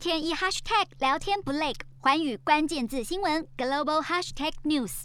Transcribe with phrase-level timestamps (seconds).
[0.00, 5.02] 天一 hashtag 聊天不累，寰宇关键字新闻 global hashtag news。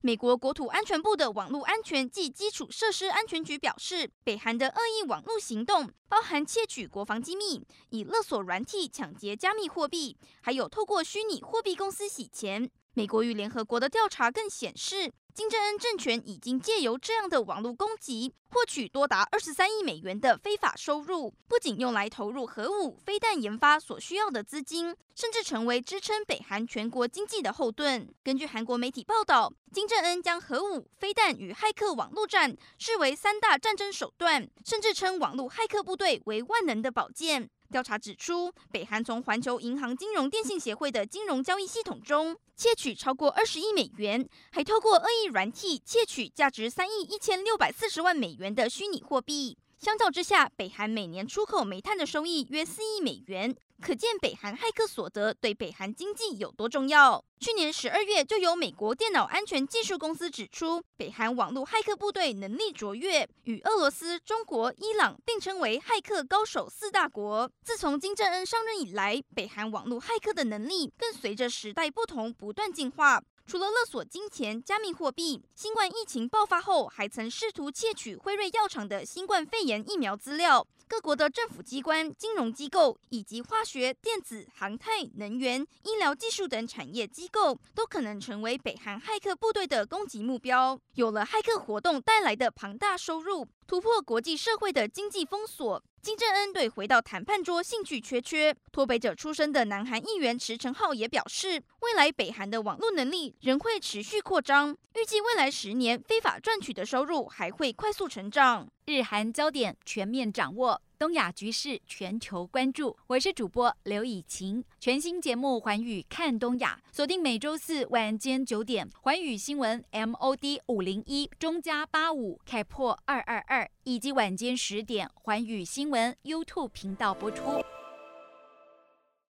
[0.00, 12.70] 美国国土安全部的网络安全及基础设施安全局表示，北韩的恶意网络行动包含窃取国防机密、以勒索软体抢劫加密货币，还有透过虚拟货币公司洗钱。
[12.94, 28.12] 美国与联合国的调查更显示，金正恩政权已经借由这样的网络攻击，获取多达二十三亿美元的非法收入，不仅用来投入核武、飞弹研发所需要的资金，甚至成为支撑北韩全国经济的后盾。
[28.24, 37.48] 根据韩国媒体报道，金正恩将核武、飞弹与骇客网络战视为三大战争手段，甚至称网络骇客部队为万能的宝剑。
[37.70, 49.58] 调查指出，北韩从环球银行金融电信协会的金融交易系统中窃取超过二十亿美元，还透过恶意软体窃取价值三亿一千六百四十万美元的虚拟货币。
[49.78, 53.54] 相较之下，北韩每年出口煤炭的收益约四亿美元。
[53.80, 57.24] 可见北韩骇客所得对北韩经济有多重要。
[57.38, 67.48] 去年十二月，就有美国电脑安全技术公司指出，北韩网络骇客部队能力卓越，与俄罗斯、中国、伊朗并称为骇客高手四大国。
[67.62, 73.22] 自从金正恩上任以来，北韩网络骇客的能力更随着时代不同不断进化。
[73.48, 80.66] 除了勒索金钱、加密货币，新冠疫情爆发后，还曾试图窃取辉瑞药厂的新冠肺炎疫苗资料。
[80.86, 90.78] 各国的政府机关、金融机构以及化学、电子、航太、能源、医疗技术等产业机构，都可能成为北韩骇客部队的攻击目标。
[90.94, 95.82] 有了骇客活动带来的庞大收入，突破国际社会的经济封锁。
[96.00, 98.54] 金正恩对回到谈判桌兴趣缺缺。
[98.72, 108.66] 脱北者出身的南韩议员池成浩也表示，未来北韩的网络能力仍会持续扩张，预计未来十年非法赚取的收入还会快速成长。
[108.86, 112.96] 日韩焦点全面掌握，东亚局势全球关注。
[113.06, 127.62] 我是主播刘以晴，全新节目《寰宇看东亚》，锁定每周四晚间九点，寰宇新闻 MOD 五零一中加八五开破二二二，以及晚间十点寰宇新闻 YouTube 频道播出。